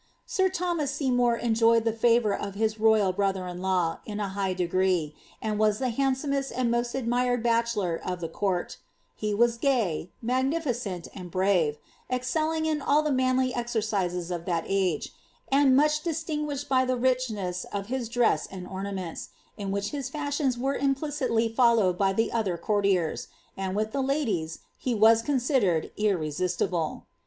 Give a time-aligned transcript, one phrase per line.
[0.25, 4.29] Sir Th(»ma5 Sr mour eiijcned the favour of his royal brother in law in a
[4.29, 8.65] high degfi and was the handsomest and most admired bachelor of the courL
[9.19, 11.77] 1 was gay, magnificent, and brave,
[12.09, 15.13] excelling in all the manly exercifl of that age,
[15.51, 20.57] and much distinguished by the richness of his dre^ u ornaments, in which his fashions
[20.57, 27.05] were implicitly followed by the oth courtiers; and with the ladies he was considered irresistible.